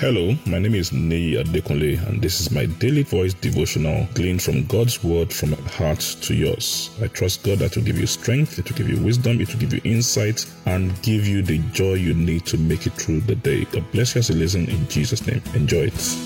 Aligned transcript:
Hello, 0.00 0.34
my 0.46 0.58
name 0.58 0.74
is 0.74 0.92
Nei 0.92 1.34
Adekunle, 1.36 2.08
and 2.08 2.22
this 2.22 2.40
is 2.40 2.50
my 2.50 2.64
daily 2.64 3.02
voice 3.02 3.34
devotional 3.34 4.08
gleaned 4.14 4.42
from 4.42 4.64
God's 4.64 5.04
word 5.04 5.30
from 5.30 5.50
my 5.50 5.58
heart 5.68 6.00
to 6.22 6.32
yours. 6.32 6.88
I 7.02 7.08
trust 7.08 7.42
God 7.42 7.58
that 7.58 7.76
will 7.76 7.82
give 7.82 7.98
you 7.98 8.06
strength, 8.06 8.58
it 8.58 8.66
will 8.66 8.78
give 8.78 8.88
you 8.88 8.96
wisdom, 9.04 9.42
it 9.42 9.52
will 9.52 9.60
give 9.60 9.74
you 9.74 9.80
insight, 9.84 10.46
and 10.64 10.90
give 11.02 11.26
you 11.26 11.42
the 11.42 11.58
joy 11.74 11.92
you 11.92 12.14
need 12.14 12.46
to 12.46 12.56
make 12.56 12.86
it 12.86 12.94
through 12.94 13.20
the 13.20 13.34
day. 13.34 13.66
God 13.66 13.84
bless 13.92 14.14
you 14.14 14.20
as 14.20 14.30
you 14.30 14.36
listen 14.36 14.70
in 14.70 14.88
Jesus' 14.88 15.26
name. 15.26 15.42
Enjoy 15.52 15.90
it. 15.92 16.16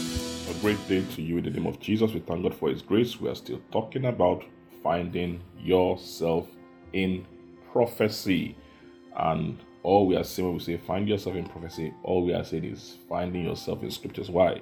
A 0.48 0.60
great 0.60 0.78
day 0.86 1.04
to 1.16 1.20
you 1.20 1.38
in 1.38 1.44
the 1.44 1.50
name 1.50 1.66
of 1.66 1.80
Jesus. 1.80 2.12
We 2.12 2.20
thank 2.20 2.44
God 2.44 2.54
for 2.54 2.68
His 2.68 2.80
grace. 2.80 3.20
We 3.20 3.28
are 3.28 3.34
still 3.34 3.60
talking 3.72 4.04
about 4.04 4.44
finding 4.84 5.42
yourself 5.58 6.46
in 6.92 7.26
prophecy. 7.72 8.56
And 9.16 9.58
all 9.84 10.06
we 10.06 10.16
are 10.16 10.24
saying 10.24 10.48
when 10.48 10.56
we 10.56 10.64
say 10.64 10.76
find 10.78 11.06
yourself 11.06 11.36
in 11.36 11.46
prophecy, 11.46 11.92
all 12.02 12.24
we 12.24 12.32
are 12.32 12.42
saying 12.42 12.64
is 12.64 12.96
finding 13.08 13.44
yourself 13.44 13.82
in 13.82 13.90
scriptures. 13.90 14.30
Why? 14.30 14.60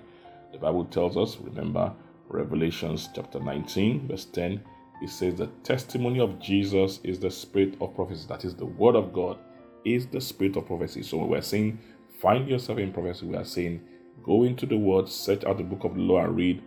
The 0.51 0.59
Bible 0.59 0.85
tells 0.87 1.17
us, 1.17 1.39
remember, 1.39 1.93
Revelations 2.29 3.09
chapter 3.15 3.39
19, 3.39 4.09
verse 4.09 4.25
10, 4.27 4.61
it 5.01 5.11
says 5.11 5.37
the 5.37 5.47
testimony 5.63 6.21
of 6.21 6.41
Jesus 6.41 6.99
is 7.05 7.21
the 7.21 7.31
spirit 7.31 7.77
of 7.81 7.95
prophecy. 7.95 8.27
That 8.29 8.45
is, 8.45 8.57
the 8.57 8.67
word 8.67 8.97
of 8.97 9.13
God 9.13 9.39
is 9.85 10.07
the 10.07 10.21
spirit 10.21 10.57
of 10.57 10.67
prophecy. 10.67 11.03
So 11.03 11.25
we're 11.25 11.41
saying 11.41 11.79
find 12.21 12.49
yourself 12.49 12.79
in 12.79 12.93
prophecy, 12.93 13.27
we 13.27 13.37
are 13.37 13.45
saying 13.45 13.81
go 14.25 14.43
into 14.43 14.67
the 14.67 14.77
word, 14.77 15.09
search 15.09 15.45
out 15.45 15.59
the 15.59 15.65
book 15.65 15.85
of 15.85 15.95
the 15.95 16.01
law 16.01 16.25
and 16.25 16.37
read, 16.37 16.63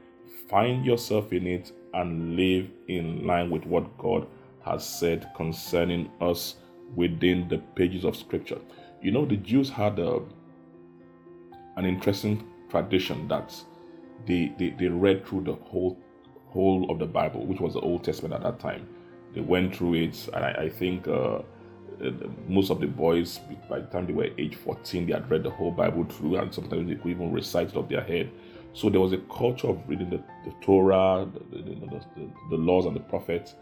find 0.50 0.86
yourself 0.86 1.34
in 1.34 1.46
it, 1.46 1.74
and 1.94 2.38
live 2.38 2.70
in 2.88 3.28
line 3.28 3.50
with 3.50 3.66
what 3.66 3.98
God 3.98 4.28
has 4.64 4.88
said 4.88 5.30
concerning 5.36 6.10
us 6.22 6.56
within 6.94 7.48
the 7.48 7.58
pages 7.76 8.04
of 8.06 8.16
scripture. 8.16 8.60
You 9.02 9.12
know, 9.12 9.26
the 9.26 9.38
Jews 9.38 9.70
had 9.70 10.00
a, 10.00 10.10
uh, 10.10 10.20
an 11.78 11.86
interesting 11.86 12.48
tradition 12.70 13.28
that 13.28 13.54
they, 14.26 14.54
they, 14.58 14.70
they 14.72 14.88
read 14.88 15.26
through 15.26 15.44
the 15.44 15.54
whole 15.54 16.00
whole 16.48 16.90
of 16.90 17.00
the 17.00 17.06
Bible, 17.06 17.46
which 17.46 17.60
was 17.60 17.74
the 17.74 17.82
Old 17.82 18.04
Testament 18.06 18.34
at 18.34 18.42
that 18.44 18.60
time. 18.60 18.88
They 19.34 19.42
went 19.42 19.76
through 19.76 19.96
it, 19.96 20.30
and 20.34 20.46
I, 20.46 20.52
I 20.52 20.70
think 20.70 21.06
uh, 21.08 21.40
uh 21.40 22.12
most 22.48 22.72
of 22.72 22.80
the 22.80 22.88
boys, 22.88 23.40
by 23.70 23.80
the 23.80 23.88
time 23.88 24.08
they 24.08 24.14
were 24.14 24.30
age 24.38 24.56
14, 24.56 25.06
they 25.06 25.14
had 25.14 25.30
read 25.30 25.44
the 25.44 25.50
whole 25.50 25.72
Bible 25.72 26.06
through, 26.06 26.38
and 26.38 26.54
sometimes 26.54 26.88
they 26.88 26.96
could 26.96 27.12
even 27.12 27.34
recite 27.34 27.70
it 27.70 27.76
off 27.76 27.90
their 27.90 28.04
head. 28.04 28.32
So 28.72 28.90
there 28.90 29.02
was 29.02 29.12
a 29.12 29.18
culture 29.40 29.68
of 29.68 29.82
reading 29.88 30.10
the, 30.10 30.22
the 30.46 30.56
Torah, 30.62 31.28
the, 31.34 31.58
the, 31.58 32.30
the 32.50 32.58
laws 32.58 32.86
and 32.86 32.96
the 32.96 33.02
prophets, 33.02 33.56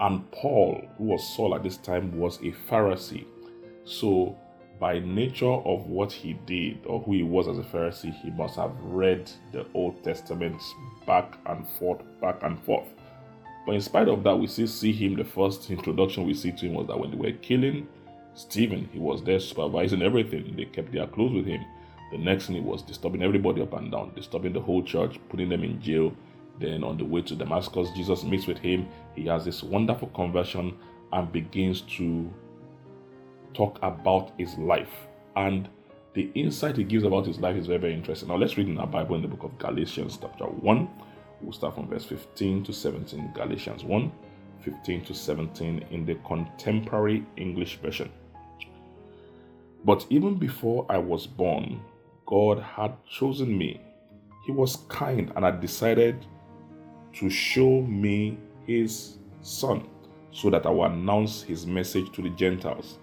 and 0.00 0.30
Paul, 0.30 0.82
who 0.96 1.04
was 1.04 1.34
Saul 1.34 1.54
at 1.54 1.62
this 1.62 1.76
time, 1.76 2.16
was 2.18 2.38
a 2.38 2.52
Pharisee. 2.70 3.24
So, 3.84 4.36
by 4.78 5.00
nature 5.00 5.46
of 5.46 5.86
what 5.86 6.12
he 6.12 6.34
did 6.46 6.86
or 6.86 7.00
who 7.00 7.12
he 7.12 7.22
was 7.24 7.48
as 7.48 7.58
a 7.58 7.62
Pharisee, 7.62 8.14
he 8.22 8.30
must 8.30 8.56
have 8.56 8.72
read 8.80 9.30
the 9.52 9.66
Old 9.74 10.04
Testament 10.04 10.60
back 11.06 11.36
and 11.46 11.66
forth, 11.78 12.00
back 12.20 12.42
and 12.42 12.62
forth. 12.62 12.86
But 13.66 13.74
in 13.74 13.80
spite 13.80 14.08
of 14.08 14.22
that, 14.22 14.36
we 14.36 14.46
still 14.46 14.68
see 14.68 14.92
him. 14.92 15.16
The 15.16 15.24
first 15.24 15.68
introduction 15.70 16.24
we 16.26 16.34
see 16.34 16.52
to 16.52 16.66
him 16.66 16.74
was 16.74 16.86
that 16.86 16.98
when 16.98 17.10
they 17.10 17.16
were 17.16 17.32
killing 17.32 17.88
Stephen, 18.34 18.88
he 18.92 19.00
was 19.00 19.24
there 19.24 19.40
supervising 19.40 20.00
everything. 20.00 20.54
They 20.56 20.66
kept 20.66 20.92
their 20.92 21.08
clothes 21.08 21.34
with 21.34 21.46
him. 21.46 21.64
The 22.12 22.18
next 22.18 22.46
thing 22.46 22.54
he 22.54 22.62
was 22.62 22.82
disturbing 22.82 23.22
everybody 23.22 23.60
up 23.60 23.72
and 23.74 23.90
down, 23.90 24.12
disturbing 24.14 24.52
the 24.52 24.60
whole 24.60 24.82
church, 24.82 25.18
putting 25.28 25.48
them 25.48 25.64
in 25.64 25.82
jail, 25.82 26.14
then 26.58 26.84
on 26.84 26.96
the 26.98 27.04
way 27.04 27.22
to 27.22 27.34
Damascus, 27.34 27.90
Jesus 27.94 28.24
meets 28.24 28.46
with 28.46 28.58
him. 28.58 28.88
He 29.14 29.26
has 29.26 29.44
this 29.44 29.62
wonderful 29.62 30.08
conversion 30.08 30.76
and 31.12 31.32
begins 31.32 31.82
to 31.96 32.30
talk 33.54 33.78
about 33.82 34.32
his 34.38 34.56
life. 34.58 34.92
And 35.36 35.68
the 36.14 36.30
insight 36.34 36.76
he 36.76 36.84
gives 36.84 37.04
about 37.04 37.26
his 37.26 37.38
life 37.38 37.56
is 37.56 37.66
very, 37.66 37.78
very 37.78 37.94
interesting. 37.94 38.28
Now 38.28 38.36
let's 38.36 38.56
read 38.56 38.68
in 38.68 38.78
our 38.78 38.86
Bible 38.86 39.16
in 39.16 39.22
the 39.22 39.28
book 39.28 39.44
of 39.44 39.58
Galatians, 39.58 40.18
chapter 40.20 40.44
1. 40.44 40.88
We'll 41.40 41.52
start 41.52 41.74
from 41.76 41.88
verse 41.88 42.04
15 42.04 42.64
to 42.64 42.72
17. 42.72 43.32
Galatians 43.34 43.84
1, 43.84 44.12
15 44.62 45.04
to 45.04 45.14
17 45.14 45.86
in 45.90 46.04
the 46.04 46.16
contemporary 46.26 47.24
English 47.36 47.78
version. 47.78 48.10
But 49.84 50.06
even 50.10 50.34
before 50.34 50.84
I 50.88 50.98
was 50.98 51.26
born, 51.26 51.80
God 52.26 52.60
had 52.60 52.94
chosen 53.08 53.56
me. 53.56 53.80
He 54.44 54.52
was 54.52 54.76
kind 54.88 55.32
and 55.36 55.44
had 55.44 55.60
decided 55.60 56.26
to 57.18 57.30
show 57.30 57.82
me 57.82 58.38
his 58.66 59.18
son 59.42 59.88
so 60.30 60.50
that 60.50 60.66
I 60.66 60.70
will 60.70 60.84
announce 60.84 61.42
his 61.42 61.66
message 61.66 62.12
to 62.12 62.22
the 62.22 62.30
Gentiles. 62.30 62.98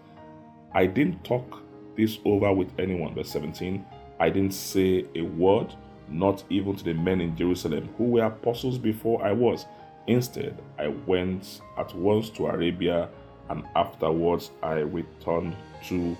I 0.73 0.85
didn't 0.85 1.23
talk 1.23 1.61
this 1.97 2.19
over 2.25 2.53
with 2.53 2.69
anyone. 2.79 3.15
Verse 3.15 3.29
17 3.29 3.85
I 4.19 4.29
didn't 4.29 4.53
say 4.53 5.05
a 5.15 5.21
word, 5.21 5.73
not 6.07 6.43
even 6.49 6.75
to 6.75 6.83
the 6.83 6.93
men 6.93 7.19
in 7.19 7.35
Jerusalem 7.35 7.89
who 7.97 8.05
were 8.05 8.25
apostles 8.25 8.77
before 8.77 9.23
I 9.25 9.33
was. 9.33 9.65
Instead, 10.07 10.61
I 10.77 10.87
went 10.87 11.61
at 11.77 11.93
once 11.95 12.29
to 12.31 12.47
Arabia 12.47 13.09
and 13.49 13.63
afterwards 13.75 14.51
I 14.63 14.75
returned 14.75 15.55
to 15.87 16.15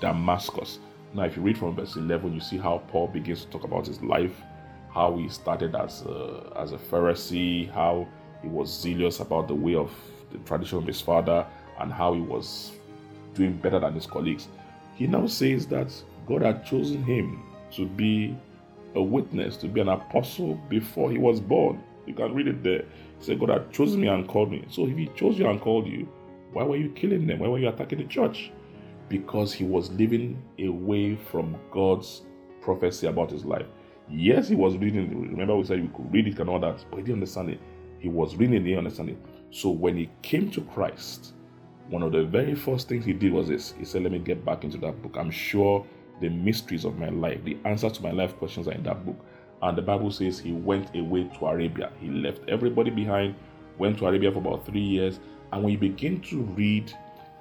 Damascus. 0.00 0.78
Now, 1.12 1.24
if 1.24 1.36
you 1.36 1.42
read 1.42 1.58
from 1.58 1.74
verse 1.74 1.96
11, 1.96 2.34
you 2.34 2.40
see 2.40 2.58
how 2.58 2.78
Paul 2.88 3.08
begins 3.08 3.44
to 3.44 3.50
talk 3.50 3.64
about 3.64 3.86
his 3.86 4.00
life 4.02 4.40
how 4.92 5.16
he 5.16 5.28
started 5.28 5.74
as 5.74 6.02
a, 6.02 6.52
as 6.56 6.72
a 6.72 6.78
Pharisee, 6.78 7.70
how 7.72 8.06
he 8.42 8.48
was 8.48 8.70
zealous 8.70 9.20
about 9.20 9.48
the 9.48 9.54
way 9.54 9.74
of 9.74 9.92
the 10.32 10.38
tradition 10.38 10.78
of 10.78 10.86
his 10.86 11.00
father, 11.00 11.46
and 11.78 11.92
how 11.92 12.12
he 12.12 12.20
was 12.20 12.72
doing 13.34 13.56
better 13.56 13.78
than 13.78 13.94
his 13.94 14.06
colleagues. 14.06 14.48
He 14.94 15.06
now 15.06 15.26
says 15.26 15.66
that 15.68 15.92
God 16.26 16.42
had 16.42 16.64
chosen 16.64 17.02
him 17.02 17.42
to 17.72 17.86
be 17.86 18.36
a 18.94 19.02
witness, 19.02 19.56
to 19.58 19.68
be 19.68 19.80
an 19.80 19.88
apostle 19.88 20.54
before 20.68 21.10
he 21.10 21.18
was 21.18 21.40
born. 21.40 21.82
You 22.06 22.14
can 22.14 22.34
read 22.34 22.48
it 22.48 22.62
there. 22.62 22.84
He 23.18 23.24
said, 23.24 23.38
God 23.38 23.50
had 23.50 23.72
chosen 23.72 24.00
me 24.00 24.08
and 24.08 24.26
called 24.26 24.50
me. 24.50 24.64
So 24.68 24.86
if 24.86 24.96
he 24.96 25.06
chose 25.14 25.38
you 25.38 25.48
and 25.48 25.60
called 25.60 25.86
you, 25.86 26.08
why 26.52 26.64
were 26.64 26.76
you 26.76 26.90
killing 26.90 27.26
them? 27.26 27.38
Why 27.38 27.48
were 27.48 27.58
you 27.58 27.68
attacking 27.68 27.98
the 27.98 28.04
church? 28.04 28.50
Because 29.08 29.52
he 29.52 29.64
was 29.64 29.90
living 29.92 30.42
away 30.58 31.16
from 31.16 31.56
God's 31.70 32.22
prophecy 32.60 33.06
about 33.06 33.30
his 33.30 33.44
life. 33.44 33.66
Yes, 34.10 34.48
he 34.48 34.56
was 34.56 34.76
reading. 34.76 35.30
Remember, 35.30 35.56
we 35.56 35.64
said 35.64 35.80
we 35.80 35.88
could 35.88 36.12
read 36.12 36.26
it 36.26 36.38
and 36.40 36.50
all 36.50 36.58
that, 36.60 36.84
but 36.90 36.96
he 36.96 37.02
didn't 37.02 37.14
understand 37.14 37.50
it. 37.50 37.60
He 37.98 38.08
was 38.08 38.34
reading, 38.36 38.64
he 38.64 38.70
didn't 38.70 38.78
understand 38.78 39.10
it. 39.10 39.18
So 39.50 39.70
when 39.70 39.96
he 39.96 40.10
came 40.22 40.50
to 40.52 40.62
Christ, 40.62 41.34
one 41.88 42.02
of 42.02 42.12
the 42.12 42.24
very 42.24 42.54
first 42.54 42.88
things 42.88 43.04
he 43.04 43.12
did 43.12 43.32
was 43.32 43.48
this. 43.48 43.74
He 43.78 43.84
said, 43.84 44.02
Let 44.02 44.12
me 44.12 44.18
get 44.18 44.44
back 44.44 44.64
into 44.64 44.78
that 44.78 45.02
book. 45.02 45.16
I'm 45.18 45.30
sure 45.30 45.84
the 46.20 46.28
mysteries 46.28 46.84
of 46.84 46.98
my 46.98 47.08
life, 47.08 47.42
the 47.44 47.56
answers 47.64 47.92
to 47.92 48.02
my 48.02 48.10
life 48.10 48.36
questions 48.36 48.68
are 48.68 48.72
in 48.72 48.82
that 48.84 49.04
book. 49.04 49.16
And 49.62 49.76
the 49.76 49.82
Bible 49.82 50.10
says 50.10 50.38
he 50.38 50.52
went 50.52 50.94
away 50.96 51.24
to 51.24 51.46
Arabia. 51.46 51.92
He 52.00 52.08
left 52.08 52.40
everybody 52.48 52.90
behind, 52.90 53.34
went 53.78 53.98
to 53.98 54.06
Arabia 54.06 54.32
for 54.32 54.38
about 54.38 54.64
three 54.64 54.80
years. 54.80 55.20
And 55.52 55.62
when 55.62 55.72
you 55.72 55.78
begin 55.78 56.20
to 56.22 56.42
read 56.42 56.92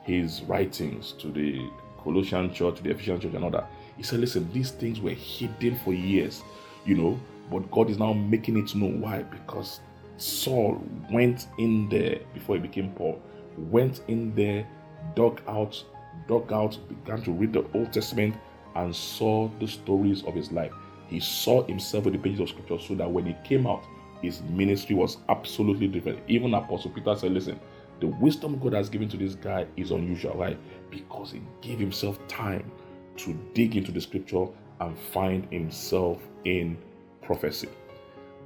his 0.04 0.42
writings 0.44 1.14
to 1.20 1.32
the 1.32 1.70
Colossian 2.04 2.54
church, 2.54 2.78
to 2.78 2.84
the 2.84 2.92
Ephesian 2.92 3.20
church, 3.20 3.34
and 3.34 3.44
all 3.44 3.52
that, 3.52 3.70
he 4.00 4.04
said, 4.04 4.20
Listen, 4.20 4.52
these 4.52 4.72
things 4.72 5.00
were 5.00 5.12
hidden 5.12 5.78
for 5.86 5.94
years 5.94 6.42
you 6.86 6.96
know, 6.96 7.20
but 7.52 7.70
God 7.72 7.90
is 7.90 7.98
now 7.98 8.14
making 8.14 8.58
it 8.58 8.74
known. 8.76 9.02
Why? 9.02 9.24
Because 9.24 9.80
Saul 10.18 10.82
went 11.12 11.48
in 11.58 11.90
there 11.90 12.20
before 12.34 12.56
he 12.56 12.62
became 12.62 12.92
Paul, 12.92 13.22
went 13.58 14.02
in 14.08 14.34
there, 14.36 14.68
dug 15.16 15.42
out, 15.48 15.82
dug 16.28 16.52
out, 16.52 16.78
began 16.88 17.22
to 17.24 17.32
read 17.32 17.54
the 17.54 17.66
Old 17.74 17.94
Testament 17.94 18.36
and 18.76 18.96
saw 18.96 19.50
the 19.60 19.68
stories 19.68 20.24
of 20.24 20.34
his 20.34 20.52
life. 20.52 20.72
He 21.08 21.20
saw 21.20 21.64
himself 21.64 22.06
in 22.06 22.14
the 22.14 22.20
pages 22.20 22.40
of 22.40 22.50
scripture 22.50 22.80
so 22.80 22.96
that 22.96 23.10
when 23.10 23.26
he 23.26 23.36
came 23.44 23.66
out, 23.66 23.84
his 24.22 24.42
ministry 24.44 24.96
was 24.96 25.18
absolutely 25.30 25.88
different. 25.88 26.20
Even 26.28 26.54
Apostle 26.54 26.92
Peter 26.92 27.16
said, 27.16 27.32
Listen, 27.32 27.60
the 28.00 28.08
wisdom 28.08 28.60
God 28.60 28.74
has 28.74 28.90
given 28.90 29.10
to 29.10 29.18
this 29.18 29.36
guy 29.36 29.66
is 29.76 29.92
unusual. 29.92 30.38
Why? 30.38 30.58
Because 30.90 31.32
he 31.32 31.42
gave 31.62 31.80
himself 31.80 32.20
time 32.28 32.72
to 33.18 33.34
dig 33.54 33.76
into 33.76 33.92
the 33.92 34.02
scripture 34.02 34.46
and 34.80 34.98
find 34.98 35.52
himself 35.52 36.22
in 36.46 36.78
prophecy. 37.22 37.70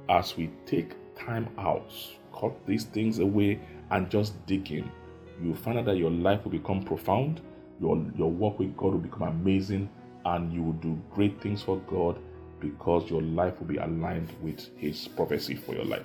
As 0.08 0.36
we 0.36 0.50
take 0.66 0.94
time 1.14 1.48
out, 1.58 1.92
cut 2.38 2.52
these 2.66 2.84
things 2.84 3.18
away, 3.18 3.60
and 3.90 4.10
just 4.10 4.44
dig 4.46 4.70
in, 4.72 4.90
you'll 5.42 5.54
find 5.54 5.78
out 5.78 5.84
that 5.86 5.96
your 5.96 6.10
life 6.10 6.42
will 6.44 6.50
become 6.50 6.82
profound, 6.82 7.40
your, 7.80 8.04
your 8.16 8.30
work 8.30 8.58
with 8.58 8.76
God 8.76 8.92
will 8.92 8.98
become 8.98 9.22
amazing, 9.22 9.88
and 10.24 10.52
you 10.52 10.62
will 10.62 10.72
do 10.74 11.00
great 11.12 11.40
things 11.40 11.62
for 11.62 11.76
God 11.80 12.18
because 12.60 13.10
your 13.10 13.22
life 13.22 13.58
will 13.58 13.66
be 13.66 13.76
aligned 13.76 14.30
with 14.42 14.68
His 14.76 15.06
prophecy 15.08 15.54
for 15.54 15.74
your 15.74 15.84
life. 15.84 16.04